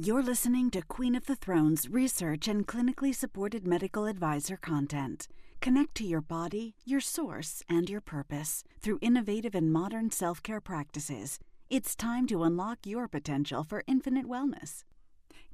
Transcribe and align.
You're 0.00 0.22
listening 0.22 0.70
to 0.70 0.82
Queen 0.82 1.16
of 1.16 1.26
the 1.26 1.34
Thrones 1.34 1.88
research 1.88 2.46
and 2.46 2.68
clinically 2.68 3.12
supported 3.12 3.66
medical 3.66 4.06
advisor 4.06 4.56
content. 4.56 5.26
Connect 5.60 5.96
to 5.96 6.04
your 6.04 6.20
body, 6.20 6.76
your 6.84 7.00
source, 7.00 7.64
and 7.68 7.90
your 7.90 8.00
purpose 8.00 8.62
through 8.80 9.00
innovative 9.02 9.56
and 9.56 9.72
modern 9.72 10.12
self 10.12 10.40
care 10.40 10.60
practices. 10.60 11.40
It's 11.68 11.96
time 11.96 12.28
to 12.28 12.44
unlock 12.44 12.86
your 12.86 13.08
potential 13.08 13.64
for 13.64 13.82
infinite 13.88 14.28
wellness. 14.28 14.84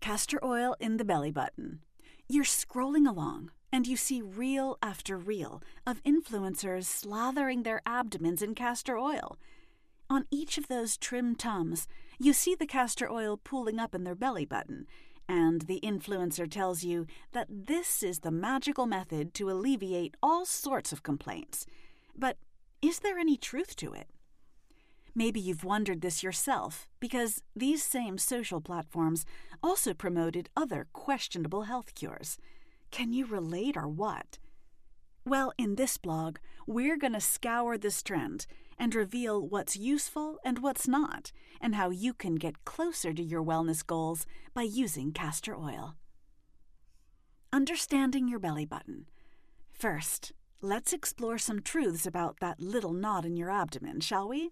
Castor 0.00 0.44
oil 0.44 0.76
in 0.78 0.98
the 0.98 1.06
belly 1.06 1.30
button. 1.30 1.80
You're 2.28 2.44
scrolling 2.44 3.08
along 3.08 3.50
and 3.72 3.86
you 3.86 3.96
see 3.96 4.20
reel 4.20 4.76
after 4.82 5.16
reel 5.16 5.62
of 5.86 6.02
influencers 6.02 6.84
slathering 6.84 7.64
their 7.64 7.80
abdomens 7.86 8.42
in 8.42 8.54
castor 8.54 8.98
oil. 8.98 9.38
On 10.10 10.26
each 10.30 10.58
of 10.58 10.68
those 10.68 10.98
trim 10.98 11.34
tums, 11.34 11.88
you 12.18 12.32
see 12.32 12.54
the 12.54 12.66
castor 12.66 13.10
oil 13.10 13.38
pooling 13.42 13.78
up 13.78 13.94
in 13.94 14.04
their 14.04 14.14
belly 14.14 14.44
button, 14.44 14.86
and 15.28 15.62
the 15.62 15.80
influencer 15.82 16.50
tells 16.50 16.84
you 16.84 17.06
that 17.32 17.48
this 17.48 18.02
is 18.02 18.20
the 18.20 18.30
magical 18.30 18.86
method 18.86 19.32
to 19.34 19.50
alleviate 19.50 20.16
all 20.22 20.44
sorts 20.44 20.92
of 20.92 21.02
complaints. 21.02 21.66
But 22.16 22.36
is 22.82 22.98
there 23.00 23.18
any 23.18 23.36
truth 23.36 23.74
to 23.76 23.94
it? 23.94 24.08
Maybe 25.14 25.40
you've 25.40 25.64
wondered 25.64 26.00
this 26.00 26.22
yourself, 26.22 26.88
because 27.00 27.42
these 27.54 27.82
same 27.84 28.18
social 28.18 28.60
platforms 28.60 29.24
also 29.62 29.94
promoted 29.94 30.50
other 30.56 30.88
questionable 30.92 31.62
health 31.62 31.94
cures. 31.94 32.36
Can 32.90 33.12
you 33.12 33.24
relate 33.24 33.76
or 33.76 33.88
what? 33.88 34.38
Well, 35.24 35.52
in 35.56 35.76
this 35.76 35.96
blog, 35.96 36.38
we're 36.66 36.98
going 36.98 37.14
to 37.14 37.20
scour 37.20 37.78
this 37.78 38.02
trend 38.02 38.46
and 38.78 38.94
reveal 38.94 39.46
what's 39.46 39.76
useful 39.76 40.38
and 40.44 40.58
what's 40.58 40.88
not, 40.88 41.32
and 41.60 41.74
how 41.74 41.90
you 41.90 42.12
can 42.12 42.34
get 42.34 42.64
closer 42.64 43.12
to 43.12 43.22
your 43.22 43.42
wellness 43.42 43.86
goals 43.86 44.26
by 44.52 44.62
using 44.62 45.12
castor 45.12 45.56
oil. 45.56 45.94
Understanding 47.52 48.26
your 48.26 48.40
belly 48.40 48.64
button. 48.64 49.06
First, 49.72 50.32
let's 50.60 50.92
explore 50.92 51.38
some 51.38 51.62
truths 51.62 52.06
about 52.06 52.40
that 52.40 52.60
little 52.60 52.92
knot 52.92 53.24
in 53.24 53.36
your 53.36 53.50
abdomen, 53.50 54.00
shall 54.00 54.28
we? 54.28 54.50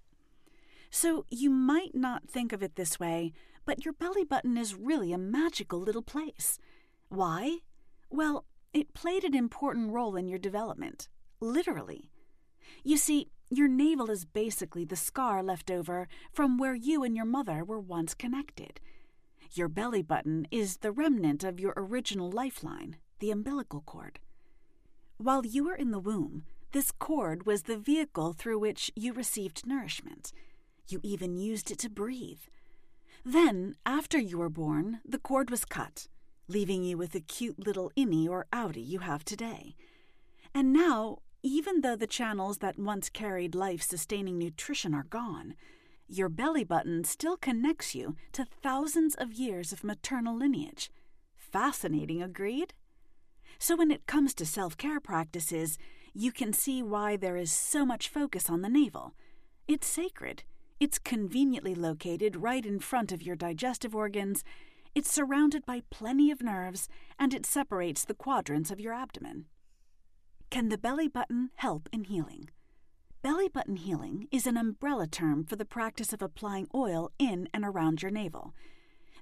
So, 0.91 1.25
you 1.31 1.51
might 1.51 1.95
not 1.95 2.29
think 2.29 2.53
of 2.53 2.63
it 2.63 2.77
this 2.77 3.01
way, 3.01 3.33
but 3.65 3.85
your 3.85 3.95
belly 3.95 4.25
button 4.25 4.57
is 4.57 4.75
really 4.75 5.13
a 5.13 5.19
magical 5.19 5.81
little 5.81 6.03
place. 6.03 6.59
Why? 7.09 7.59
Well, 8.11 8.45
it 8.73 8.95
played 8.95 9.25
an 9.25 9.35
important 9.35 9.91
role 9.91 10.17
in 10.17 10.29
your 10.29 10.39
development, 10.39 11.09
literally. 11.41 12.11
You 12.85 12.97
see, 12.97 13.32
your 13.57 13.69
navel 13.69 14.11
is 14.11 14.25
basically 14.25 14.85
the 14.85 14.97
scar 14.97 15.43
left 15.43 15.71
over 15.71 16.09
from 16.33 16.59
where 16.59 16.75
you 16.75 17.03
and 17.05 17.15
your 17.15 17.27
mother 17.27 17.65
were 17.65 17.81
once 17.81 18.15
connected. 18.15 18.81
Your 19.53 19.69
belly 19.69 20.03
button 20.03 20.47
is 20.51 20.79
the 20.79 20.93
remnant 20.93 21.45
of 21.45 21.61
your 21.61 21.75
original 21.77 22.31
lifeline, 22.31 22.97
the 23.19 23.31
umbilical 23.31 23.83
cord. 23.83 24.19
While 25.19 25.45
you 25.45 25.65
were 25.65 25.75
in 25.75 25.91
the 25.91 25.99
womb, 25.99 26.45
this 26.73 26.91
cord 26.91 27.45
was 27.45 27.65
the 27.65 27.77
vehicle 27.77 28.33
through 28.33 28.59
which 28.59 28.91
you 28.97 29.13
received 29.13 29.67
nourishment. 29.67 30.33
You 30.89 31.01
even 31.03 31.37
used 31.37 31.71
it 31.71 31.79
to 31.81 31.91
breathe. 31.91 32.41
Then, 33.25 33.77
after 33.85 34.19
you 34.19 34.39
were 34.39 34.49
born, 34.49 35.01
the 35.05 35.19
cord 35.19 35.51
was 35.51 35.67
cut, 35.67 36.09
leaving 36.49 36.83
you 36.83 36.97
with 36.97 37.13
the 37.13 37.21
cute 37.21 37.65
little 37.65 37.93
innie 37.97 38.29
or 38.29 38.47
outie 38.53 38.87
you 38.87 39.01
have 39.01 39.25
today. 39.25 39.77
And 40.55 40.73
now 40.73 41.19
even 41.43 41.81
though 41.81 41.97
the 41.97 42.07
channels 42.07 42.59
that 42.59 42.79
once 42.79 43.09
carried 43.09 43.55
life 43.55 43.83
sustaining 43.83 44.39
nutrition 44.39 44.95
are 44.95 45.05
gone, 45.05 45.55
your 46.09 46.29
belly 46.29 46.65
button 46.65 47.05
still 47.05 47.37
connects 47.37 47.95
you 47.95 48.17
to 48.33 48.45
thousands 48.45 49.15
of 49.15 49.33
years 49.33 49.73
of 49.73 49.83
maternal 49.83 50.37
lineage. 50.37 50.91
Fascinating, 51.37 52.23
agreed? 52.23 52.75
So, 53.59 53.77
when 53.77 53.91
it 53.91 54.07
comes 54.07 54.35
to 54.35 54.47
self 54.47 54.77
care 54.77 55.01
practices, 55.01 55.79
you 56.15 56.33
can 56.33 56.53
see 56.53 56.83
why 56.83 57.17
there 57.17 57.37
is 57.37 57.51
so 57.51 57.85
much 57.85 58.09
focus 58.09 58.49
on 58.51 58.63
the 58.63 58.69
navel. 58.69 59.15
It's 59.67 59.87
sacred, 59.87 60.45
it's 60.79 60.99
conveniently 60.99 61.75
located 61.75 62.37
right 62.37 62.65
in 62.65 62.81
front 62.81 63.13
of 63.13 63.23
your 63.23 63.37
digestive 63.37 63.95
organs, 63.95 64.45
it's 64.95 65.11
surrounded 65.11 65.65
by 65.65 65.83
plenty 65.91 66.31
of 66.31 66.43
nerves, 66.43 66.89
and 67.19 67.33
it 67.33 67.47
separates 67.47 68.05
the 68.05 68.15
quadrants 68.15 68.71
of 68.71 68.81
your 68.81 68.93
abdomen. 68.93 69.47
Can 70.53 70.69
the 70.69 70.77
belly 70.77 71.09
button 71.09 71.49
help 71.55 71.89
in 71.95 72.05
healing? 72.05 72.51
Belly 73.23 73.49
button 73.49 73.77
healing 73.77 74.29
is 74.31 74.47
an 74.47 74.59
umbrella 74.59 75.07
term 75.07 75.47
for 75.47 75.57
the 75.57 75.65
practice 75.65 76.13
of 76.13 76.21
applying 76.21 76.69
oil 76.75 77.11
in 77.19 77.49
and 77.55 77.65
around 77.65 78.03
your 78.03 78.11
navel. 78.11 78.53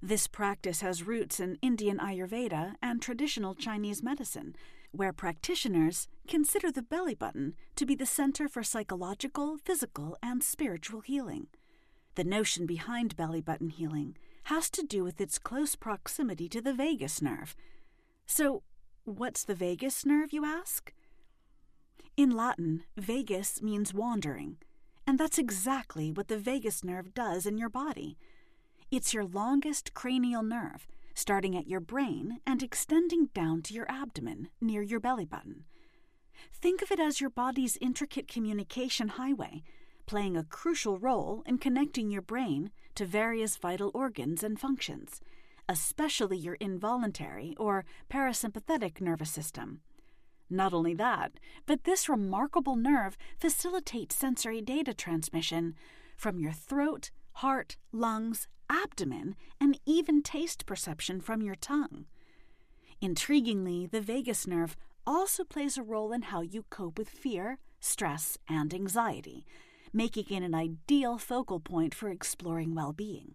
This 0.03 0.27
practice 0.27 0.81
has 0.81 1.07
roots 1.07 1.39
in 1.39 1.57
Indian 1.63 1.99
Ayurveda 1.99 2.75
and 2.83 3.01
traditional 3.01 3.55
Chinese 3.55 4.03
medicine, 4.03 4.57
where 4.91 5.13
practitioners 5.13 6.09
consider 6.27 6.73
the 6.73 6.83
belly 6.83 7.15
button 7.15 7.55
to 7.77 7.87
be 7.87 7.95
the 7.95 8.07
center 8.07 8.49
for 8.49 8.65
psychological, 8.65 9.57
physical, 9.57 10.17
and 10.21 10.43
spiritual 10.43 11.01
healing. 11.01 11.47
The 12.17 12.25
notion 12.25 12.67
behind 12.67 13.15
belly 13.15 13.41
button 13.41 13.69
healing 13.69 14.17
has 14.47 14.69
to 14.71 14.83
do 14.83 15.05
with 15.05 15.21
its 15.21 15.39
close 15.39 15.77
proximity 15.77 16.49
to 16.49 16.61
the 16.61 16.75
vagus 16.75 17.23
nerve. 17.23 17.55
So, 18.27 18.65
what's 19.05 19.45
the 19.45 19.55
vagus 19.55 20.05
nerve, 20.05 20.33
you 20.33 20.45
ask? 20.45 20.93
In 22.21 22.37
Latin, 22.37 22.83
vagus 22.99 23.63
means 23.63 23.95
wandering, 23.95 24.59
and 25.07 25.19
that's 25.19 25.39
exactly 25.39 26.13
what 26.13 26.29
the 26.29 26.37
vagus 26.37 26.85
nerve 26.85 27.15
does 27.15 27.47
in 27.47 27.57
your 27.57 27.71
body. 27.71 28.19
It's 28.91 29.15
your 29.15 29.25
longest 29.25 29.95
cranial 29.95 30.43
nerve, 30.43 30.87
starting 31.15 31.57
at 31.57 31.67
your 31.67 31.81
brain 31.81 32.41
and 32.47 32.63
extending 32.63 33.31
down 33.33 33.63
to 33.63 33.73
your 33.73 33.91
abdomen 33.91 34.51
near 34.61 34.83
your 34.83 35.01
belly 35.01 35.25
button. 35.25 35.65
Think 36.53 36.83
of 36.83 36.91
it 36.91 37.01
as 37.01 37.23
your 37.23 37.31
body's 37.31 37.79
intricate 37.81 38.29
communication 38.29 39.09
highway, 39.09 39.63
playing 40.05 40.37
a 40.37 40.45
crucial 40.45 40.99
role 40.99 41.43
in 41.47 41.57
connecting 41.57 42.11
your 42.11 42.21
brain 42.21 42.71
to 42.97 43.07
various 43.07 43.57
vital 43.57 43.91
organs 43.95 44.43
and 44.43 44.61
functions, 44.61 45.23
especially 45.71 46.37
your 46.37 46.57
involuntary 46.57 47.55
or 47.59 47.87
parasympathetic 48.11 49.01
nervous 49.01 49.31
system. 49.31 49.81
Not 50.51 50.75
only 50.75 50.95
that, 50.95 51.33
but 51.65 51.85
this 51.85 52.09
remarkable 52.09 52.75
nerve 52.75 53.17
facilitates 53.39 54.17
sensory 54.17 54.61
data 54.61 54.93
transmission 54.93 55.77
from 56.17 56.41
your 56.41 56.53
throat, 56.53 57.11
heart, 57.35 57.77
lungs, 57.93 58.49
abdomen, 58.69 59.37
and 59.61 59.79
even 59.87 60.23
taste 60.23 60.67
perception 60.67 61.21
from 61.21 61.41
your 61.41 61.55
tongue. 61.55 62.07
Intriguingly, 63.01 63.91
the 63.91 64.01
vagus 64.01 64.47
nerve 64.47 64.77
also 65.07 65.45
plays 65.45 65.79
a 65.79 65.83
role 65.83 66.13
in 66.13 66.23
how 66.23 66.41
you 66.41 66.65
cope 66.69 66.99
with 66.99 67.09
fear, 67.09 67.59
stress, 67.79 68.37
and 68.49 68.75
anxiety, 68.75 69.47
making 69.93 70.27
it 70.31 70.45
an 70.45 70.55
ideal 70.55 71.17
focal 71.17 71.61
point 71.61 71.95
for 71.95 72.11
exploring 72.11 72.75
well 72.75 72.93
being. 72.93 73.35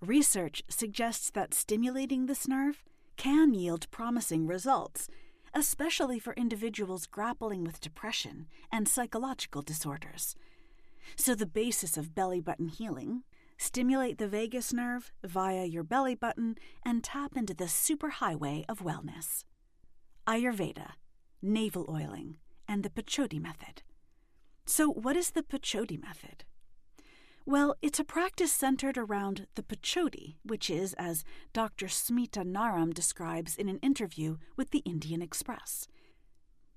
Research 0.00 0.62
suggests 0.68 1.30
that 1.30 1.54
stimulating 1.54 2.26
this 2.26 2.48
nerve 2.48 2.82
can 3.16 3.52
yield 3.52 3.90
promising 3.90 4.46
results 4.46 5.08
especially 5.54 6.18
for 6.18 6.32
individuals 6.34 7.06
grappling 7.06 7.64
with 7.64 7.80
depression 7.80 8.46
and 8.70 8.88
psychological 8.88 9.62
disorders. 9.62 10.34
So, 11.16 11.34
the 11.34 11.46
basis 11.46 11.96
of 11.96 12.14
belly 12.14 12.40
button 12.40 12.68
healing 12.68 13.24
stimulate 13.58 14.18
the 14.18 14.28
vagus 14.28 14.72
nerve 14.72 15.12
via 15.24 15.64
your 15.64 15.82
belly 15.82 16.14
button 16.14 16.56
and 16.84 17.04
tap 17.04 17.36
into 17.36 17.54
the 17.54 17.64
superhighway 17.64 18.64
of 18.68 18.80
wellness. 18.80 19.44
Ayurveda, 20.26 20.92
navel 21.42 21.86
oiling, 21.88 22.36
and 22.68 22.82
the 22.82 22.90
Pechoti 22.90 23.40
method. 23.40 23.82
So, 24.64 24.88
what 24.88 25.16
is 25.16 25.30
the 25.30 25.42
Pechoti 25.42 26.00
method? 26.00 26.44
Well, 27.46 27.74
it's 27.80 27.98
a 27.98 28.04
practice 28.04 28.52
centered 28.52 28.98
around 28.98 29.46
the 29.54 29.62
Pechoti, 29.62 30.36
which 30.44 30.68
is, 30.68 30.94
as 30.94 31.24
Dr. 31.52 31.86
Smita 31.86 32.44
Naram 32.44 32.92
describes 32.92 33.56
in 33.56 33.68
an 33.68 33.78
interview 33.78 34.36
with 34.56 34.70
the 34.70 34.80
Indian 34.80 35.22
Express. 35.22 35.88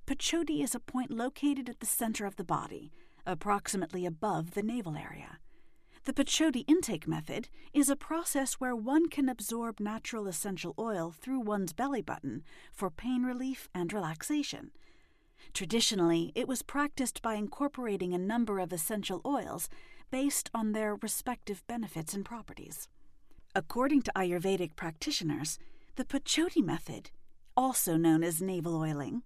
Pechoti 0.08 0.64
is 0.64 0.74
a 0.74 0.80
point 0.80 1.12
located 1.12 1.70
at 1.70 1.80
the 1.80 1.86
center 1.86 2.26
of 2.26 2.38
the 2.38 2.44
body, 2.44 2.92
approximately 3.26 4.06
above 4.06 4.52
the 4.52 4.64
navel 4.64 4.96
area. 4.96 5.38
The 6.06 6.14
Pechoti 6.14 6.66
intake 6.68 7.08
method 7.08 7.48
is 7.74 7.90
a 7.90 7.96
process 7.96 8.56
where 8.56 8.76
one 8.76 9.08
can 9.08 9.30
absorb 9.30 9.80
natural 9.80 10.28
essential 10.28 10.74
oil 10.78 11.14
through 11.18 11.40
one's 11.40 11.72
belly 11.72 12.02
button 12.02 12.44
for 12.74 12.90
pain 12.90 13.24
relief 13.24 13.70
and 13.74 13.94
relaxation. 13.94 14.72
Traditionally, 15.54 16.32
it 16.36 16.48
was 16.48 16.62
practiced 16.62 17.22
by 17.22 17.36
incorporating 17.36 18.14
a 18.14 18.18
number 18.18 18.60
of 18.60 18.74
essential 18.74 19.22
oils 19.26 19.70
based 20.14 20.52
on 20.54 20.74
their 20.74 20.94
respective 20.94 21.66
benefits 21.66 22.14
and 22.14 22.24
properties. 22.24 22.88
According 23.56 24.04
to 24.04 24.12
Ayurvedic 24.16 24.76
practitioners, 24.76 25.58
the 25.96 26.06
Pechoti 26.06 26.64
method, 26.64 27.10
also 27.58 27.98
known 27.98 28.24
as 28.24 28.40
navel 28.40 28.76
oiling, 28.76 29.24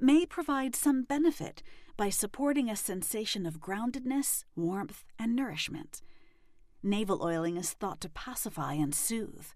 may 0.00 0.24
provide 0.24 0.74
some 0.74 1.02
benefit 1.02 1.62
by 1.98 2.08
supporting 2.08 2.70
a 2.70 2.76
sensation 2.76 3.44
of 3.44 3.60
groundedness, 3.60 4.44
warmth, 4.56 5.04
and 5.18 5.36
nourishment. 5.36 6.00
Navel 6.82 7.22
oiling 7.22 7.58
is 7.58 7.74
thought 7.74 8.00
to 8.00 8.08
pacify 8.08 8.72
and 8.72 8.94
soothe. 8.94 9.48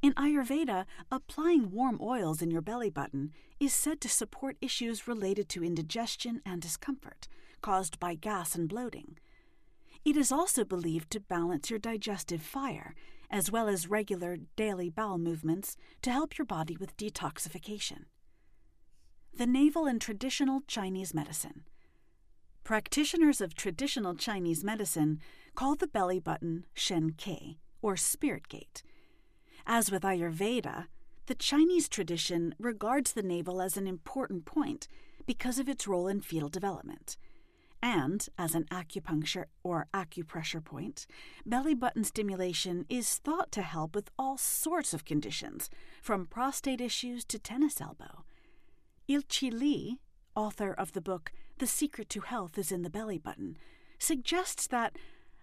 In 0.00 0.14
Ayurveda, 0.14 0.86
applying 1.10 1.70
warm 1.70 1.98
oils 2.00 2.40
in 2.40 2.50
your 2.50 2.62
belly 2.62 2.88
button 2.88 3.30
is 3.60 3.74
said 3.74 4.00
to 4.00 4.08
support 4.08 4.56
issues 4.62 5.06
related 5.06 5.50
to 5.50 5.62
indigestion 5.62 6.40
and 6.46 6.62
discomfort 6.62 7.28
caused 7.60 8.00
by 8.00 8.14
gas 8.14 8.54
and 8.54 8.70
bloating. 8.70 9.18
It 10.04 10.16
is 10.16 10.32
also 10.32 10.64
believed 10.64 11.10
to 11.12 11.20
balance 11.20 11.70
your 11.70 11.78
digestive 11.78 12.42
fire, 12.42 12.94
as 13.30 13.52
well 13.52 13.68
as 13.68 13.88
regular 13.88 14.36
daily 14.56 14.90
bowel 14.90 15.18
movements 15.18 15.76
to 16.02 16.10
help 16.10 16.36
your 16.36 16.44
body 16.44 16.76
with 16.76 16.96
detoxification. 16.96 18.06
The 19.32 19.46
navel 19.46 19.86
in 19.86 20.00
traditional 20.00 20.62
Chinese 20.66 21.14
medicine. 21.14 21.62
Practitioners 22.64 23.40
of 23.40 23.54
traditional 23.54 24.14
Chinese 24.14 24.64
medicine 24.64 25.20
call 25.54 25.76
the 25.76 25.86
belly 25.86 26.18
button 26.18 26.66
Shen 26.74 27.14
Que, 27.16 27.58
or 27.80 27.96
spirit 27.96 28.48
gate. 28.48 28.82
As 29.66 29.90
with 29.90 30.02
Ayurveda, 30.02 30.86
the 31.26 31.34
Chinese 31.36 31.88
tradition 31.88 32.54
regards 32.58 33.12
the 33.12 33.22
navel 33.22 33.62
as 33.62 33.76
an 33.76 33.86
important 33.86 34.44
point 34.44 34.88
because 35.26 35.58
of 35.60 35.68
its 35.68 35.86
role 35.86 36.08
in 36.08 36.20
fetal 36.20 36.48
development. 36.48 37.16
And, 37.82 38.28
as 38.38 38.54
an 38.54 38.64
acupuncture 38.70 39.46
or 39.64 39.88
acupressure 39.92 40.64
point, 40.64 41.06
belly 41.44 41.74
button 41.74 42.04
stimulation 42.04 42.86
is 42.88 43.18
thought 43.18 43.50
to 43.52 43.62
help 43.62 43.96
with 43.96 44.10
all 44.16 44.38
sorts 44.38 44.94
of 44.94 45.04
conditions, 45.04 45.68
from 46.00 46.26
prostate 46.26 46.80
issues 46.80 47.24
to 47.24 47.40
tennis 47.40 47.80
elbow. 47.80 48.24
Ilchi 49.08 49.52
Lee, 49.52 49.98
author 50.36 50.72
of 50.72 50.92
the 50.92 51.00
book 51.00 51.32
The 51.58 51.66
Secret 51.66 52.08
to 52.10 52.20
Health 52.20 52.56
is 52.56 52.70
in 52.70 52.82
the 52.82 52.90
Belly 52.90 53.18
Button, 53.18 53.56
suggests 53.98 54.68
that 54.68 54.96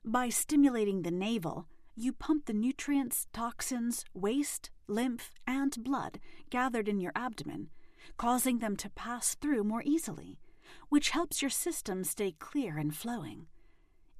by 0.06 0.30
stimulating 0.30 1.02
the 1.02 1.12
navel, 1.12 1.68
you 1.94 2.14
pump 2.14 2.46
the 2.46 2.54
nutrients, 2.54 3.28
toxins, 3.34 4.06
waste, 4.14 4.70
lymph, 4.88 5.32
and 5.46 5.84
blood 5.84 6.20
gathered 6.50 6.88
in 6.88 7.02
your 7.02 7.12
abdomen, 7.16 7.70
causing 8.18 8.60
them 8.60 8.78
to 8.78 8.90
pass 8.90 9.36
through 9.36 9.66
more 9.66 9.84
easily, 9.86 10.40
which 10.90 11.10
helps 11.10 11.42
your 11.42 11.50
system 11.50 12.04
stay 12.04 12.34
clear 12.40 12.78
and 12.78 12.96
flowing. 12.96 13.48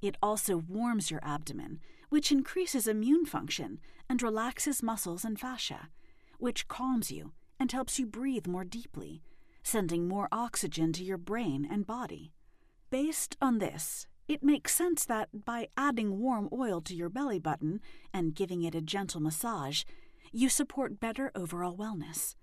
It 0.02 0.16
also 0.22 0.56
warms 0.56 1.10
your 1.10 1.20
abdomen, 1.22 1.80
which 2.08 2.32
increases 2.32 2.86
immune 2.86 3.26
function 3.26 3.78
and 4.08 4.22
relaxes 4.22 4.82
muscles 4.82 5.24
and 5.24 5.38
fascia, 5.38 5.88
which 6.38 6.68
calms 6.68 7.10
you 7.10 7.32
and 7.58 7.70
helps 7.70 7.98
you 7.98 8.06
breathe 8.06 8.46
more 8.46 8.64
deeply, 8.64 9.22
sending 9.62 10.08
more 10.08 10.28
oxygen 10.32 10.92
to 10.94 11.04
your 11.04 11.18
brain 11.18 11.68
and 11.70 11.86
body. 11.86 12.32
Based 12.90 13.36
on 13.40 13.58
this, 13.58 14.06
it 14.26 14.42
makes 14.42 14.74
sense 14.74 15.04
that 15.04 15.44
by 15.44 15.68
adding 15.76 16.18
warm 16.18 16.48
oil 16.52 16.80
to 16.82 16.94
your 16.94 17.08
belly 17.08 17.38
button 17.38 17.80
and 18.14 18.34
giving 18.34 18.62
it 18.62 18.74
a 18.74 18.80
gentle 18.80 19.20
massage, 19.20 19.84
you 20.32 20.48
support 20.48 21.00
better 21.00 21.30
overall 21.34 21.76
wellness. 21.76 22.36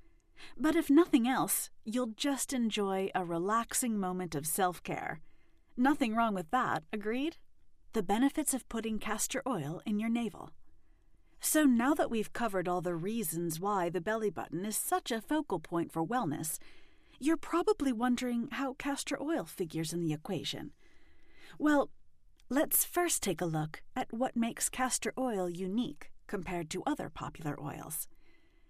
But 0.57 0.75
if 0.75 0.89
nothing 0.89 1.27
else, 1.27 1.69
you'll 1.85 2.13
just 2.15 2.53
enjoy 2.53 3.09
a 3.13 3.25
relaxing 3.25 3.99
moment 3.99 4.35
of 4.35 4.47
self 4.47 4.83
care. 4.83 5.19
Nothing 5.75 6.15
wrong 6.15 6.33
with 6.33 6.49
that, 6.51 6.83
agreed? 6.91 7.37
The 7.93 8.03
benefits 8.03 8.53
of 8.53 8.67
putting 8.69 8.99
castor 8.99 9.41
oil 9.47 9.81
in 9.85 9.99
your 9.99 10.09
navel. 10.09 10.51
So 11.39 11.63
now 11.63 11.93
that 11.93 12.09
we've 12.09 12.33
covered 12.33 12.67
all 12.67 12.81
the 12.81 12.95
reasons 12.95 13.59
why 13.59 13.89
the 13.89 14.01
belly 14.01 14.29
button 14.29 14.65
is 14.65 14.75
such 14.75 15.11
a 15.11 15.21
focal 15.21 15.59
point 15.59 15.91
for 15.91 16.05
wellness, 16.05 16.57
you're 17.19 17.37
probably 17.37 17.93
wondering 17.93 18.49
how 18.51 18.73
castor 18.73 19.21
oil 19.21 19.45
figures 19.45 19.93
in 19.93 20.03
the 20.03 20.13
equation. 20.13 20.71
Well, 21.57 21.89
let's 22.49 22.85
first 22.85 23.23
take 23.23 23.41
a 23.41 23.45
look 23.45 23.81
at 23.95 24.13
what 24.13 24.35
makes 24.35 24.69
castor 24.69 25.13
oil 25.17 25.49
unique 25.49 26.11
compared 26.27 26.69
to 26.71 26.83
other 26.85 27.09
popular 27.09 27.59
oils. 27.61 28.07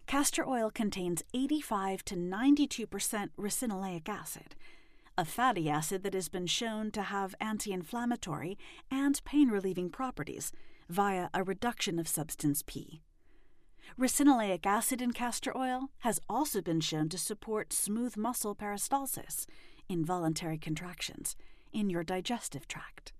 Castor 0.07 0.47
oil 0.47 0.71
contains 0.71 1.21
85 1.33 2.05
to 2.05 2.15
92% 2.15 3.29
ricinoleic 3.37 4.07
acid, 4.07 4.55
a 5.17 5.25
fatty 5.25 5.69
acid 5.69 6.01
that 6.03 6.13
has 6.13 6.29
been 6.29 6.47
shown 6.47 6.91
to 6.91 7.01
have 7.01 7.35
anti 7.41 7.73
inflammatory 7.73 8.57
and 8.89 9.21
pain 9.25 9.49
relieving 9.49 9.89
properties 9.89 10.53
via 10.87 11.27
a 11.33 11.43
reduction 11.43 11.99
of 11.99 12.07
substance 12.07 12.63
P. 12.65 13.01
Ricinoleic 13.99 14.65
acid 14.65 15.01
in 15.01 15.11
castor 15.11 15.55
oil 15.57 15.89
has 15.99 16.21
also 16.29 16.61
been 16.61 16.79
shown 16.79 17.09
to 17.09 17.17
support 17.17 17.73
smooth 17.73 18.15
muscle 18.15 18.55
peristalsis, 18.55 19.45
involuntary 19.89 20.57
contractions, 20.57 21.35
in 21.73 21.89
your 21.89 22.05
digestive 22.05 22.65
tract. 22.69 23.11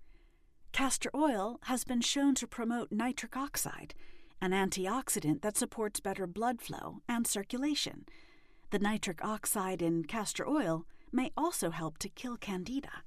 Castor 0.72 1.10
oil 1.14 1.60
has 1.64 1.84
been 1.84 2.00
shown 2.00 2.34
to 2.36 2.46
promote 2.46 2.90
nitric 2.90 3.36
oxide, 3.36 3.94
an 4.40 4.52
antioxidant 4.52 5.42
that 5.42 5.56
supports 5.56 6.00
better 6.00 6.26
blood 6.26 6.60
flow 6.60 7.02
and 7.08 7.26
circulation. 7.26 8.06
The 8.70 8.78
nitric 8.78 9.24
oxide 9.24 9.82
in 9.82 10.04
castor 10.04 10.46
oil 10.48 10.86
may 11.10 11.32
also 11.36 11.70
help 11.70 11.98
to 11.98 12.08
kill 12.08 12.36
candida. 12.36 13.02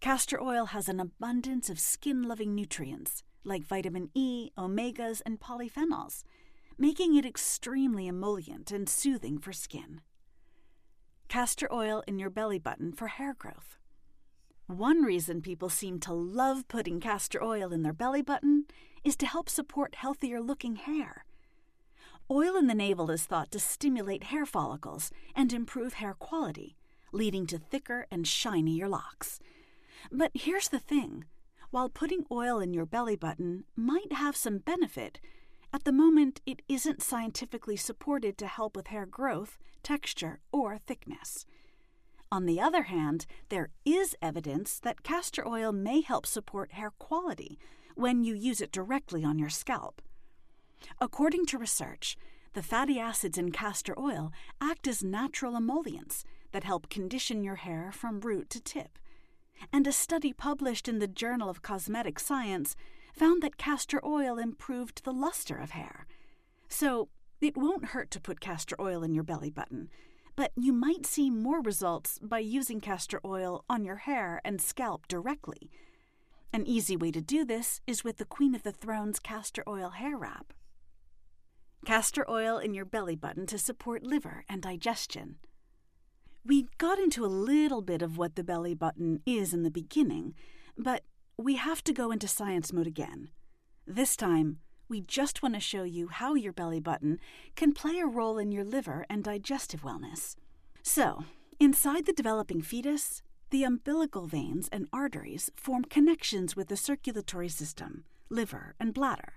Castor 0.00 0.42
oil 0.42 0.66
has 0.66 0.88
an 0.88 0.98
abundance 0.98 1.70
of 1.70 1.78
skin 1.78 2.22
loving 2.22 2.54
nutrients 2.54 3.22
like 3.44 3.64
vitamin 3.64 4.10
E, 4.14 4.50
omegas, 4.58 5.22
and 5.24 5.40
polyphenols, 5.40 6.24
making 6.78 7.16
it 7.16 7.24
extremely 7.24 8.06
emollient 8.06 8.70
and 8.70 8.88
soothing 8.88 9.38
for 9.38 9.52
skin. 9.52 10.00
Castor 11.28 11.72
oil 11.72 12.02
in 12.06 12.18
your 12.18 12.30
belly 12.30 12.58
button 12.58 12.92
for 12.92 13.06
hair 13.08 13.34
growth. 13.34 13.78
One 14.66 15.02
reason 15.02 15.42
people 15.42 15.68
seem 15.68 15.98
to 16.00 16.12
love 16.12 16.68
putting 16.68 17.00
castor 17.00 17.42
oil 17.42 17.72
in 17.72 17.82
their 17.82 17.92
belly 17.92 18.22
button 18.22 18.66
is 19.04 19.16
to 19.16 19.26
help 19.26 19.48
support 19.48 19.96
healthier 19.96 20.40
looking 20.40 20.76
hair. 20.76 21.24
Oil 22.30 22.56
in 22.56 22.66
the 22.66 22.74
navel 22.74 23.10
is 23.10 23.24
thought 23.24 23.50
to 23.50 23.58
stimulate 23.58 24.24
hair 24.24 24.46
follicles 24.46 25.10
and 25.34 25.52
improve 25.52 25.94
hair 25.94 26.14
quality, 26.14 26.76
leading 27.12 27.46
to 27.46 27.58
thicker 27.58 28.06
and 28.10 28.26
shinier 28.26 28.88
locks. 28.88 29.40
But 30.10 30.30
here's 30.34 30.68
the 30.68 30.78
thing 30.78 31.24
while 31.70 31.88
putting 31.88 32.26
oil 32.30 32.60
in 32.60 32.74
your 32.74 32.84
belly 32.84 33.16
button 33.16 33.64
might 33.74 34.12
have 34.12 34.36
some 34.36 34.58
benefit, 34.58 35.20
at 35.72 35.84
the 35.84 35.92
moment 35.92 36.42
it 36.44 36.60
isn't 36.68 37.02
scientifically 37.02 37.76
supported 37.76 38.36
to 38.38 38.46
help 38.46 38.76
with 38.76 38.88
hair 38.88 39.06
growth, 39.06 39.58
texture, 39.82 40.40
or 40.52 40.76
thickness. 40.76 41.46
On 42.30 42.46
the 42.46 42.60
other 42.60 42.84
hand, 42.84 43.26
there 43.48 43.70
is 43.84 44.14
evidence 44.20 44.78
that 44.80 45.02
castor 45.02 45.46
oil 45.46 45.72
may 45.72 46.02
help 46.02 46.26
support 46.26 46.72
hair 46.72 46.92
quality 46.98 47.58
when 47.94 48.24
you 48.24 48.34
use 48.34 48.60
it 48.60 48.72
directly 48.72 49.24
on 49.24 49.38
your 49.38 49.50
scalp. 49.50 50.02
According 51.00 51.46
to 51.46 51.58
research, 51.58 52.16
the 52.54 52.62
fatty 52.62 52.98
acids 52.98 53.38
in 53.38 53.52
castor 53.52 53.98
oil 53.98 54.32
act 54.60 54.86
as 54.86 55.02
natural 55.02 55.56
emollients 55.56 56.24
that 56.52 56.64
help 56.64 56.90
condition 56.90 57.42
your 57.42 57.56
hair 57.56 57.90
from 57.92 58.20
root 58.20 58.50
to 58.50 58.60
tip. 58.60 58.98
And 59.72 59.86
a 59.86 59.92
study 59.92 60.32
published 60.32 60.88
in 60.88 60.98
the 60.98 61.06
Journal 61.06 61.48
of 61.48 61.62
Cosmetic 61.62 62.18
Science 62.18 62.76
found 63.14 63.42
that 63.42 63.56
castor 63.56 64.04
oil 64.04 64.38
improved 64.38 65.04
the 65.04 65.12
luster 65.12 65.56
of 65.56 65.70
hair. 65.70 66.06
So, 66.68 67.08
it 67.40 67.56
won't 67.56 67.86
hurt 67.86 68.10
to 68.12 68.20
put 68.20 68.40
castor 68.40 68.76
oil 68.80 69.02
in 69.02 69.12
your 69.12 69.24
belly 69.24 69.50
button 69.50 69.88
but 70.36 70.52
you 70.56 70.72
might 70.72 71.06
see 71.06 71.30
more 71.30 71.60
results 71.60 72.18
by 72.22 72.38
using 72.38 72.80
castor 72.80 73.20
oil 73.24 73.64
on 73.68 73.84
your 73.84 73.96
hair 73.96 74.40
and 74.44 74.60
scalp 74.60 75.06
directly. 75.08 75.70
An 76.54 76.66
easy 76.66 76.96
way 76.98 77.10
to 77.12 77.22
do 77.22 77.46
this 77.46 77.80
is 77.86 78.04
with 78.04 78.18
the 78.18 78.26
Queen 78.26 78.54
of 78.54 78.62
the 78.62 78.72
Throne's 78.72 79.18
castor 79.18 79.64
oil 79.66 79.88
hair 79.90 80.18
wrap. 80.18 80.52
Castor 81.86 82.28
oil 82.28 82.58
in 82.58 82.74
your 82.74 82.84
belly 82.84 83.16
button 83.16 83.46
to 83.46 83.56
support 83.56 84.02
liver 84.02 84.44
and 84.50 84.60
digestion. 84.60 85.36
We 86.44 86.66
got 86.76 86.98
into 86.98 87.24
a 87.24 87.26
little 87.26 87.80
bit 87.80 88.02
of 88.02 88.18
what 88.18 88.34
the 88.34 88.44
belly 88.44 88.74
button 88.74 89.22
is 89.24 89.54
in 89.54 89.62
the 89.62 89.70
beginning, 89.70 90.34
but 90.76 91.04
we 91.38 91.56
have 91.56 91.82
to 91.84 91.92
go 91.94 92.10
into 92.10 92.28
science 92.28 92.70
mode 92.70 92.86
again. 92.86 93.30
This 93.86 94.14
time, 94.14 94.58
we 94.90 95.00
just 95.00 95.42
want 95.42 95.54
to 95.54 95.60
show 95.60 95.84
you 95.84 96.08
how 96.08 96.34
your 96.34 96.52
belly 96.52 96.80
button 96.80 97.18
can 97.56 97.72
play 97.72 97.98
a 97.98 98.06
role 98.06 98.36
in 98.36 98.52
your 98.52 98.64
liver 98.64 99.06
and 99.08 99.24
digestive 99.24 99.80
wellness. 99.80 100.36
So, 100.82 101.24
inside 101.58 102.04
the 102.04 102.12
developing 102.12 102.60
fetus, 102.60 103.22
the 103.52 103.64
umbilical 103.64 104.26
veins 104.26 104.66
and 104.72 104.88
arteries 104.94 105.50
form 105.56 105.84
connections 105.84 106.56
with 106.56 106.68
the 106.68 106.76
circulatory 106.76 107.50
system, 107.50 108.02
liver, 108.30 108.74
and 108.80 108.94
bladder. 108.94 109.34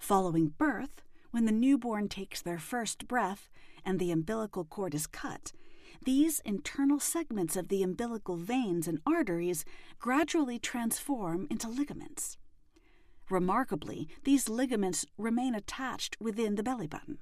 Following 0.00 0.48
birth, 0.58 1.02
when 1.30 1.44
the 1.44 1.52
newborn 1.52 2.08
takes 2.08 2.42
their 2.42 2.58
first 2.58 3.06
breath 3.06 3.48
and 3.84 4.00
the 4.00 4.10
umbilical 4.10 4.64
cord 4.64 4.96
is 4.96 5.06
cut, 5.06 5.52
these 6.04 6.40
internal 6.40 6.98
segments 6.98 7.54
of 7.54 7.68
the 7.68 7.84
umbilical 7.84 8.36
veins 8.36 8.88
and 8.88 8.98
arteries 9.06 9.64
gradually 10.00 10.58
transform 10.58 11.46
into 11.52 11.68
ligaments. 11.68 12.36
Remarkably, 13.30 14.08
these 14.24 14.48
ligaments 14.48 15.06
remain 15.16 15.54
attached 15.54 16.16
within 16.20 16.56
the 16.56 16.64
belly 16.64 16.88
button. 16.88 17.18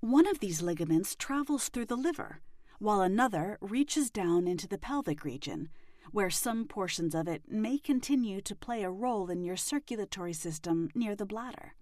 One 0.00 0.26
of 0.26 0.40
these 0.40 0.60
ligaments 0.60 1.16
travels 1.16 1.70
through 1.70 1.86
the 1.86 1.96
liver, 1.96 2.42
while 2.80 3.02
another 3.02 3.58
reaches 3.60 4.10
down 4.10 4.48
into 4.48 4.66
the 4.66 4.78
pelvic 4.78 5.22
region, 5.22 5.68
where 6.12 6.30
some 6.30 6.64
portions 6.64 7.14
of 7.14 7.28
it 7.28 7.42
may 7.46 7.78
continue 7.78 8.40
to 8.40 8.56
play 8.56 8.82
a 8.82 8.90
role 8.90 9.30
in 9.30 9.44
your 9.44 9.56
circulatory 9.56 10.32
system 10.32 10.88
near 10.94 11.14
the 11.14 11.26
bladder. 11.26 11.74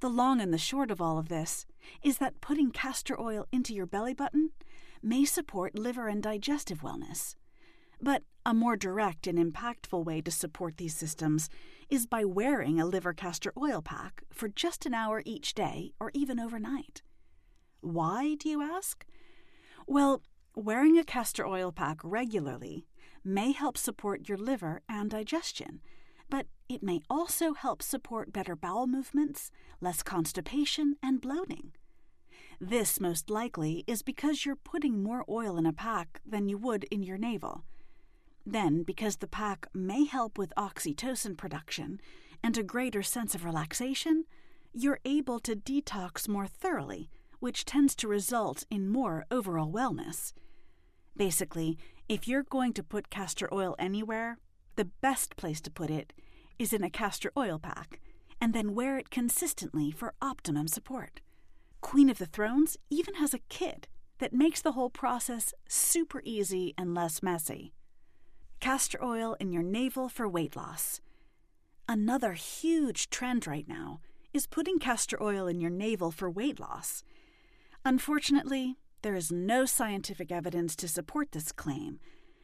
The 0.00 0.10
long 0.10 0.40
and 0.40 0.52
the 0.52 0.58
short 0.58 0.90
of 0.90 1.00
all 1.00 1.18
of 1.18 1.28
this 1.28 1.66
is 2.02 2.18
that 2.18 2.40
putting 2.40 2.72
castor 2.72 3.18
oil 3.18 3.46
into 3.52 3.72
your 3.72 3.86
belly 3.86 4.12
button 4.12 4.50
may 5.02 5.24
support 5.24 5.78
liver 5.78 6.08
and 6.08 6.22
digestive 6.22 6.82
wellness. 6.82 7.36
But 8.00 8.24
a 8.44 8.52
more 8.52 8.76
direct 8.76 9.28
and 9.28 9.38
impactful 9.38 10.04
way 10.04 10.20
to 10.22 10.30
support 10.32 10.76
these 10.76 10.96
systems 10.96 11.48
is 11.88 12.06
by 12.06 12.24
wearing 12.24 12.80
a 12.80 12.86
liver 12.86 13.12
castor 13.12 13.52
oil 13.56 13.80
pack 13.82 14.24
for 14.32 14.48
just 14.48 14.84
an 14.84 14.94
hour 14.94 15.22
each 15.24 15.54
day 15.54 15.92
or 16.00 16.10
even 16.12 16.40
overnight. 16.40 17.02
Why, 17.80 18.34
do 18.34 18.48
you 18.48 18.62
ask? 18.62 19.04
Well, 19.92 20.22
wearing 20.56 20.96
a 20.96 21.04
castor 21.04 21.46
oil 21.46 21.70
pack 21.70 21.98
regularly 22.02 22.86
may 23.22 23.52
help 23.52 23.76
support 23.76 24.26
your 24.26 24.38
liver 24.38 24.80
and 24.88 25.10
digestion, 25.10 25.82
but 26.30 26.46
it 26.66 26.82
may 26.82 27.02
also 27.10 27.52
help 27.52 27.82
support 27.82 28.32
better 28.32 28.56
bowel 28.56 28.86
movements, 28.86 29.50
less 29.82 30.02
constipation, 30.02 30.96
and 31.02 31.20
bloating. 31.20 31.72
This 32.58 33.00
most 33.00 33.28
likely 33.28 33.84
is 33.86 34.00
because 34.00 34.46
you're 34.46 34.56
putting 34.56 35.02
more 35.02 35.26
oil 35.28 35.58
in 35.58 35.66
a 35.66 35.74
pack 35.74 36.22
than 36.24 36.48
you 36.48 36.56
would 36.56 36.84
in 36.84 37.02
your 37.02 37.18
navel. 37.18 37.64
Then, 38.46 38.84
because 38.84 39.16
the 39.18 39.26
pack 39.26 39.66
may 39.74 40.06
help 40.06 40.38
with 40.38 40.54
oxytocin 40.56 41.36
production 41.36 42.00
and 42.42 42.56
a 42.56 42.62
greater 42.62 43.02
sense 43.02 43.34
of 43.34 43.44
relaxation, 43.44 44.24
you're 44.72 45.00
able 45.04 45.38
to 45.40 45.54
detox 45.54 46.26
more 46.28 46.46
thoroughly, 46.46 47.10
which 47.42 47.64
tends 47.64 47.96
to 47.96 48.06
result 48.06 48.62
in 48.70 48.88
more 48.88 49.26
overall 49.28 49.68
wellness. 49.68 50.32
Basically, 51.16 51.76
if 52.08 52.28
you're 52.28 52.44
going 52.44 52.72
to 52.72 52.84
put 52.84 53.10
castor 53.10 53.52
oil 53.52 53.74
anywhere, 53.80 54.38
the 54.76 54.84
best 54.84 55.34
place 55.34 55.60
to 55.62 55.68
put 55.68 55.90
it 55.90 56.12
is 56.60 56.72
in 56.72 56.84
a 56.84 56.88
castor 56.88 57.32
oil 57.36 57.58
pack, 57.58 57.98
and 58.40 58.54
then 58.54 58.76
wear 58.76 58.96
it 58.96 59.10
consistently 59.10 59.90
for 59.90 60.14
optimum 60.22 60.68
support. 60.68 61.20
Queen 61.80 62.08
of 62.08 62.18
the 62.18 62.26
Thrones 62.26 62.76
even 62.90 63.14
has 63.16 63.34
a 63.34 63.40
kit 63.48 63.88
that 64.18 64.32
makes 64.32 64.62
the 64.62 64.72
whole 64.72 64.90
process 64.90 65.52
super 65.66 66.22
easy 66.24 66.74
and 66.78 66.94
less 66.94 67.24
messy. 67.24 67.72
Castor 68.60 69.02
oil 69.02 69.34
in 69.40 69.50
your 69.50 69.64
navel 69.64 70.08
for 70.08 70.28
weight 70.28 70.54
loss. 70.54 71.00
Another 71.88 72.34
huge 72.34 73.10
trend 73.10 73.48
right 73.48 73.66
now 73.66 73.98
is 74.32 74.46
putting 74.46 74.78
castor 74.78 75.20
oil 75.20 75.48
in 75.48 75.60
your 75.60 75.72
navel 75.72 76.12
for 76.12 76.30
weight 76.30 76.60
loss. 76.60 77.02
Unfortunately, 77.84 78.76
there 79.02 79.16
is 79.16 79.32
no 79.32 79.64
scientific 79.64 80.30
evidence 80.30 80.76
to 80.76 80.86
support 80.86 81.32
this 81.32 81.50
claim, 81.50 81.98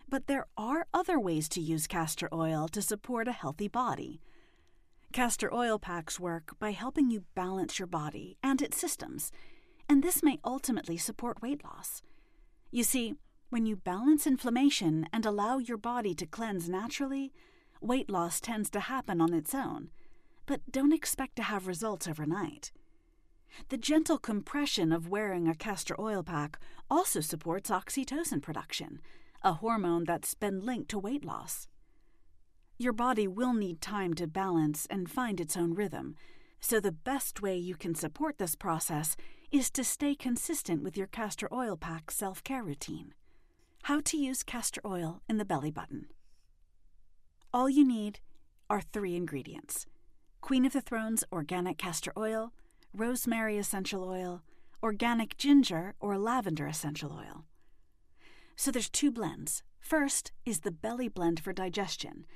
but 0.08 0.26
there 0.26 0.46
are 0.56 0.86
other 0.92 1.20
ways 1.20 1.48
to 1.50 1.60
use 1.60 1.86
castor 1.86 2.28
oil 2.32 2.66
to 2.68 2.82
support 2.82 3.28
a 3.28 3.32
healthy 3.32 3.68
body. 3.68 4.20
Castor 5.12 5.52
oil 5.54 5.78
packs 5.78 6.18
work 6.18 6.58
by 6.58 6.72
helping 6.72 7.08
you 7.08 7.24
balance 7.36 7.78
your 7.78 7.86
body 7.86 8.36
and 8.42 8.60
its 8.60 8.76
systems, 8.78 9.30
and 9.88 10.02
this 10.02 10.22
may 10.22 10.40
ultimately 10.44 10.96
support 10.96 11.40
weight 11.40 11.62
loss. 11.64 12.02
You 12.72 12.82
see, 12.82 13.14
when 13.48 13.64
you 13.64 13.76
balance 13.76 14.26
inflammation 14.26 15.06
and 15.12 15.24
allow 15.24 15.58
your 15.58 15.78
body 15.78 16.14
to 16.16 16.26
cleanse 16.26 16.68
naturally, 16.68 17.32
weight 17.80 18.10
loss 18.10 18.40
tends 18.40 18.68
to 18.70 18.80
happen 18.80 19.20
on 19.20 19.32
its 19.32 19.54
own, 19.54 19.90
but 20.46 20.60
don't 20.70 20.92
expect 20.92 21.36
to 21.36 21.42
have 21.44 21.68
results 21.68 22.08
overnight. 22.08 22.72
The 23.68 23.76
gentle 23.76 24.18
compression 24.18 24.92
of 24.92 25.08
wearing 25.08 25.48
a 25.48 25.54
castor 25.54 25.96
oil 26.00 26.22
pack 26.22 26.58
also 26.90 27.20
supports 27.20 27.70
oxytocin 27.70 28.42
production, 28.42 29.00
a 29.42 29.54
hormone 29.54 30.04
that's 30.04 30.34
been 30.34 30.64
linked 30.64 30.90
to 30.90 30.98
weight 30.98 31.24
loss. 31.24 31.68
Your 32.78 32.92
body 32.92 33.26
will 33.26 33.52
need 33.52 33.80
time 33.80 34.14
to 34.14 34.26
balance 34.26 34.86
and 34.88 35.10
find 35.10 35.40
its 35.40 35.56
own 35.56 35.74
rhythm, 35.74 36.14
so 36.60 36.80
the 36.80 36.92
best 36.92 37.42
way 37.42 37.56
you 37.56 37.74
can 37.74 37.94
support 37.94 38.38
this 38.38 38.54
process 38.54 39.16
is 39.50 39.70
to 39.70 39.82
stay 39.84 40.14
consistent 40.14 40.82
with 40.82 40.96
your 40.96 41.06
castor 41.06 41.48
oil 41.52 41.76
pack 41.76 42.10
self 42.10 42.42
care 42.44 42.62
routine. 42.62 43.14
How 43.84 44.00
to 44.02 44.16
use 44.16 44.42
castor 44.42 44.80
oil 44.84 45.22
in 45.28 45.38
the 45.38 45.44
belly 45.44 45.70
button. 45.70 46.06
All 47.52 47.68
you 47.68 47.84
need 47.84 48.20
are 48.68 48.82
three 48.82 49.16
ingredients 49.16 49.86
Queen 50.40 50.66
of 50.66 50.72
the 50.72 50.80
Thrones 50.80 51.24
organic 51.32 51.78
castor 51.78 52.12
oil, 52.16 52.52
rosemary 52.92 53.58
essential 53.58 54.04
oil, 54.04 54.42
organic 54.82 55.36
ginger 55.36 55.94
or 56.00 56.18
lavender 56.18 56.66
essential 56.66 57.12
oil. 57.12 57.44
So 58.56 58.70
there's 58.70 58.90
two 58.90 59.10
blends. 59.10 59.62
First 59.78 60.32
is 60.44 60.60
the 60.60 60.70
belly 60.70 61.08
blend 61.08 61.40
for 61.40 61.52
digestion. 61.52 62.26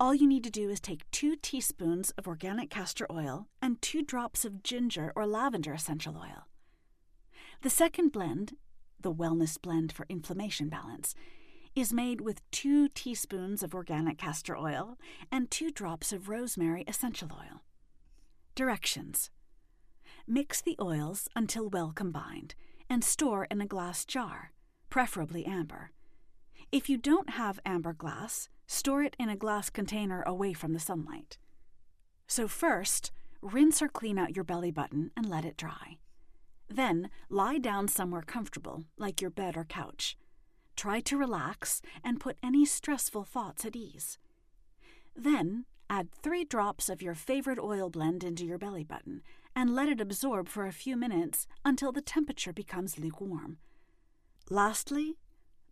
All 0.00 0.14
you 0.14 0.28
need 0.28 0.44
to 0.44 0.50
do 0.50 0.70
is 0.70 0.78
take 0.80 1.10
two 1.10 1.34
teaspoons 1.34 2.12
of 2.12 2.28
organic 2.28 2.70
castor 2.70 3.06
oil 3.10 3.48
and 3.60 3.82
two 3.82 4.02
drops 4.02 4.44
of 4.44 4.62
ginger 4.62 5.12
or 5.16 5.26
lavender 5.26 5.72
essential 5.72 6.16
oil. 6.16 6.46
The 7.62 7.70
second 7.70 8.12
blend, 8.12 8.56
the 9.00 9.12
wellness 9.12 9.60
blend 9.60 9.90
for 9.92 10.06
inflammation 10.08 10.68
balance, 10.68 11.16
is 11.74 11.92
made 11.92 12.20
with 12.20 12.48
two 12.52 12.88
teaspoons 12.88 13.62
of 13.64 13.74
organic 13.74 14.18
castor 14.18 14.56
oil 14.56 14.96
and 15.32 15.50
two 15.50 15.70
drops 15.70 16.12
of 16.12 16.28
rosemary 16.28 16.84
essential 16.86 17.30
oil. 17.32 17.62
Directions 18.54 19.30
Mix 20.30 20.60
the 20.60 20.76
oils 20.78 21.26
until 21.34 21.70
well 21.70 21.90
combined 21.90 22.54
and 22.90 23.02
store 23.02 23.46
in 23.50 23.62
a 23.62 23.66
glass 23.66 24.04
jar, 24.04 24.52
preferably 24.90 25.46
amber. 25.46 25.90
If 26.70 26.90
you 26.90 26.98
don't 26.98 27.30
have 27.30 27.58
amber 27.64 27.94
glass, 27.94 28.50
store 28.66 29.02
it 29.02 29.16
in 29.18 29.30
a 29.30 29.36
glass 29.36 29.70
container 29.70 30.22
away 30.26 30.52
from 30.52 30.74
the 30.74 30.80
sunlight. 30.80 31.38
So, 32.26 32.46
first, 32.46 33.10
rinse 33.40 33.80
or 33.80 33.88
clean 33.88 34.18
out 34.18 34.36
your 34.36 34.44
belly 34.44 34.70
button 34.70 35.12
and 35.16 35.24
let 35.24 35.46
it 35.46 35.56
dry. 35.56 35.96
Then, 36.68 37.08
lie 37.30 37.56
down 37.56 37.88
somewhere 37.88 38.20
comfortable, 38.20 38.84
like 38.98 39.22
your 39.22 39.30
bed 39.30 39.56
or 39.56 39.64
couch. 39.64 40.18
Try 40.76 41.00
to 41.00 41.16
relax 41.16 41.80
and 42.04 42.20
put 42.20 42.36
any 42.42 42.66
stressful 42.66 43.24
thoughts 43.24 43.64
at 43.64 43.74
ease. 43.74 44.18
Then, 45.16 45.64
add 45.88 46.12
three 46.12 46.44
drops 46.44 46.90
of 46.90 47.00
your 47.00 47.14
favorite 47.14 47.58
oil 47.58 47.88
blend 47.88 48.22
into 48.22 48.44
your 48.44 48.58
belly 48.58 48.84
button 48.84 49.22
and 49.58 49.74
let 49.74 49.88
it 49.88 50.00
absorb 50.00 50.46
for 50.46 50.66
a 50.66 50.72
few 50.72 50.96
minutes 50.96 51.48
until 51.64 51.90
the 51.90 52.00
temperature 52.00 52.52
becomes 52.52 52.96
lukewarm. 52.96 53.58
Lastly, 54.48 55.18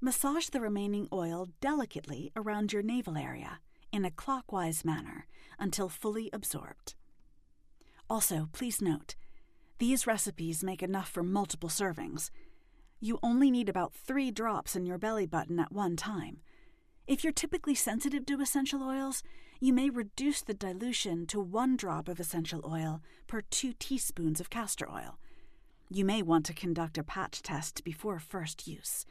massage 0.00 0.48
the 0.48 0.60
remaining 0.60 1.06
oil 1.12 1.50
delicately 1.60 2.32
around 2.34 2.72
your 2.72 2.82
navel 2.82 3.16
area 3.16 3.60
in 3.92 4.04
a 4.04 4.10
clockwise 4.10 4.84
manner 4.84 5.28
until 5.56 5.88
fully 5.88 6.28
absorbed. 6.32 6.96
Also, 8.10 8.48
please 8.50 8.82
note, 8.82 9.14
these 9.78 10.04
recipes 10.04 10.64
make 10.64 10.82
enough 10.82 11.08
for 11.08 11.22
multiple 11.22 11.68
servings. 11.68 12.30
You 12.98 13.20
only 13.22 13.52
need 13.52 13.68
about 13.68 13.94
three 13.94 14.32
drops 14.32 14.74
in 14.74 14.84
your 14.84 14.98
belly 14.98 15.26
button 15.26 15.60
at 15.60 15.70
one 15.70 15.94
time. 15.94 16.38
If 17.06 17.22
you're 17.22 17.32
typically 17.32 17.76
sensitive 17.76 18.26
to 18.26 18.40
essential 18.40 18.82
oils, 18.82 19.22
you 19.60 19.72
may 19.72 19.90
reduce 19.90 20.42
the 20.42 20.54
dilution 20.54 21.26
to 21.26 21.40
one 21.40 21.76
drop 21.76 22.08
of 22.08 22.20
essential 22.20 22.60
oil 22.64 23.02
per 23.26 23.40
two 23.40 23.72
teaspoons 23.78 24.40
of 24.40 24.50
castor 24.50 24.88
oil. 24.90 25.18
You 25.88 26.04
may 26.04 26.22
want 26.22 26.44
to 26.46 26.54
conduct 26.54 26.98
a 26.98 27.04
patch 27.04 27.42
test 27.42 27.84
before 27.84 28.18
first 28.18 28.66
use. 28.66 29.06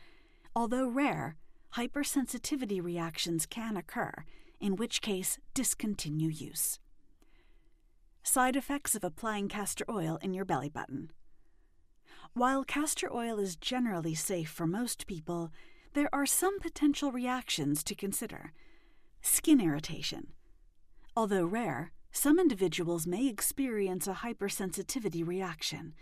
Although 0.55 0.87
rare, 0.87 1.35
hypersensitivity 1.75 2.83
reactions 2.83 3.45
can 3.45 3.77
occur, 3.77 4.25
in 4.59 4.75
which 4.75 5.01
case, 5.01 5.37
discontinue 5.53 6.29
use. 6.29 6.79
Side 8.23 8.55
effects 8.55 8.95
of 8.95 9.03
applying 9.03 9.47
castor 9.47 9.85
oil 9.89 10.17
in 10.21 10.33
your 10.33 10.45
belly 10.45 10.69
button. 10.69 11.11
While 12.33 12.63
castor 12.63 13.13
oil 13.13 13.39
is 13.39 13.55
generally 13.55 14.15
safe 14.15 14.49
for 14.49 14.67
most 14.67 15.07
people, 15.07 15.51
there 15.93 16.09
are 16.13 16.25
some 16.25 16.59
potential 16.59 17.11
reactions 17.11 17.83
to 17.85 17.95
consider. 17.95 18.51
Skin 19.27 19.59
irritation. 19.59 20.27
Although 21.17 21.45
rare, 21.45 21.91
some 22.11 22.39
individuals 22.39 23.07
may 23.07 23.27
experience 23.27 24.07
a 24.07 24.13
hypersensitivity 24.13 25.25
reaction. 25.25 25.95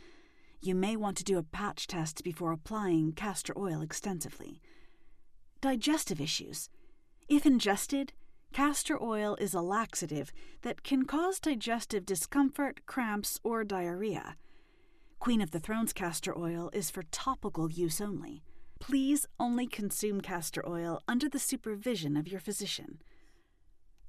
You 0.62 0.75
may 0.75 0.98
want 0.98 1.15
to 1.18 1.24
do 1.24 1.38
a 1.38 1.44
patch 1.44 1.88
test 1.88 2.22
before 2.25 2.51
applying 2.51 3.13
castor 3.13 3.53
oil 3.58 3.82
extensively. 3.82 4.62
Digestive 5.62 6.20
issues. 6.20 6.70
If 7.30 7.46
ingested, 7.46 8.12
castor 8.51 9.01
oil 9.01 9.38
is 9.39 9.53
a 9.53 9.62
laxative 9.62 10.34
that 10.62 10.84
can 10.84 11.06
cause 11.06 11.39
digestive 11.39 12.06
discomfort, 12.06 12.86
cramps, 12.86 13.39
or 13.42 13.63
diarrhea. 13.63 14.36
Queen 15.20 15.42
of 15.42 15.51
the 15.51 15.62
Thrones 15.62 15.94
castor 15.94 16.38
oil 16.38 16.70
is 16.74 16.89
for 16.89 17.03
topical 17.03 17.72
use 17.72 18.01
only. 18.01 18.44
Please 18.82 19.25
only 19.39 19.65
consume 19.65 20.20
castor 20.20 20.68
oil 20.68 21.01
under 21.08 21.30
the 21.30 21.39
supervision 21.39 22.18
of 22.18 22.27
your 22.27 22.42
physician. 22.42 23.00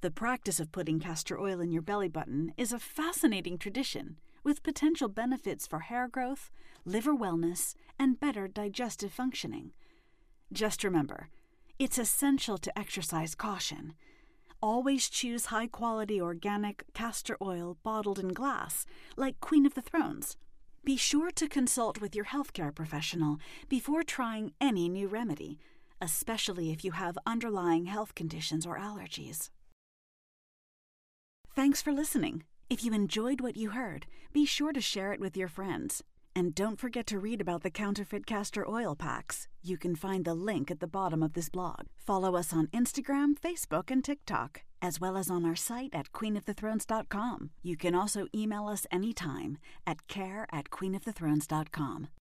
The 0.05 0.11
practice 0.11 0.59
of 0.59 0.71
putting 0.71 0.99
castor 0.99 1.39
oil 1.39 1.59
in 1.59 1.71
your 1.71 1.81
belly 1.81 2.09
button 2.09 2.53
is 2.57 2.71
a 2.71 2.77
fascinating 2.77 3.57
tradition 3.57 4.17
with 4.43 4.61
potential 4.61 5.09
benefits 5.09 5.65
for 5.65 5.79
hair 5.79 6.07
growth, 6.07 6.51
liver 6.85 7.15
wellness, 7.15 7.73
and 7.97 8.19
better 8.19 8.47
digestive 8.47 9.11
functioning. 9.11 9.71
Just 10.53 10.83
remember, 10.83 11.29
it's 11.79 11.97
essential 11.97 12.59
to 12.59 12.77
exercise 12.77 13.33
caution. 13.33 13.95
Always 14.61 15.09
choose 15.09 15.47
high 15.47 15.65
quality 15.65 16.21
organic 16.21 16.83
castor 16.93 17.35
oil 17.41 17.77
bottled 17.81 18.19
in 18.19 18.27
glass, 18.27 18.85
like 19.17 19.39
Queen 19.39 19.65
of 19.65 19.73
the 19.73 19.81
Thrones. 19.81 20.37
Be 20.83 20.97
sure 20.97 21.31
to 21.31 21.47
consult 21.47 21.99
with 21.99 22.15
your 22.15 22.25
healthcare 22.25 22.75
professional 22.75 23.37
before 23.69 24.03
trying 24.03 24.53
any 24.61 24.87
new 24.87 25.07
remedy, 25.07 25.57
especially 25.99 26.69
if 26.69 26.85
you 26.85 26.91
have 26.91 27.17
underlying 27.25 27.85
health 27.85 28.13
conditions 28.13 28.67
or 28.67 28.77
allergies. 28.77 29.49
Thanks 31.55 31.81
for 31.81 31.93
listening. 31.93 32.43
If 32.69 32.83
you 32.83 32.93
enjoyed 32.93 33.39
what 33.39 33.55
you 33.55 33.69
heard, 33.69 34.07
be 34.33 34.45
sure 34.45 34.73
to 34.73 34.81
share 34.81 35.13
it 35.13 35.21
with 35.21 35.37
your 35.37 35.47
friends. 35.47 36.03
And 36.35 36.53
don't 36.53 36.77
forget 36.77 37.07
to 37.07 37.17
read 37.19 37.39
about 37.39 37.63
the 37.63 37.69
counterfeit 37.69 38.25
castor 38.25 38.67
oil 38.67 38.93
packs. 38.93 39.47
You 39.63 39.77
can 39.77 39.95
find 39.95 40.25
the 40.25 40.33
link 40.33 40.69
at 40.69 40.81
the 40.81 40.87
bottom 40.87 41.23
of 41.23 41.31
this 41.31 41.47
blog. 41.47 41.85
Follow 41.95 42.35
us 42.35 42.51
on 42.51 42.67
Instagram, 42.67 43.39
Facebook, 43.39 43.89
and 43.89 44.03
TikTok, 44.03 44.63
as 44.81 44.99
well 44.99 45.15
as 45.15 45.29
on 45.29 45.45
our 45.45 45.55
site 45.55 45.93
at 45.93 46.11
queenofthethrones.com. 46.11 47.51
You 47.63 47.77
can 47.77 47.95
also 47.95 48.27
email 48.35 48.67
us 48.67 48.85
anytime 48.91 49.57
at 49.87 50.07
care 50.09 50.47
at 50.51 50.69
queenofthethrones.com. 50.69 52.09